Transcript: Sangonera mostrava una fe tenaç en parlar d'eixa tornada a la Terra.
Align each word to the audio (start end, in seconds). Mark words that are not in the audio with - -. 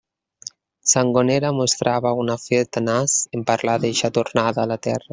Sangonera 0.93 1.51
mostrava 1.59 2.15
una 2.23 2.39
fe 2.47 2.65
tenaç 2.79 3.21
en 3.39 3.47
parlar 3.53 3.81
d'eixa 3.85 4.15
tornada 4.21 4.67
a 4.67 4.71
la 4.75 4.85
Terra. 4.91 5.09